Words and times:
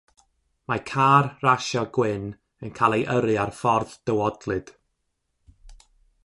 Mae 0.71 0.79
car 0.91 1.27
rasio 1.47 1.83
gwyn 1.97 2.25
yn 2.67 2.73
cael 2.79 2.97
ei 2.97 3.05
yrru 3.17 3.37
ar 3.43 3.53
ffordd 3.59 3.95
dywodlyd. 4.11 4.73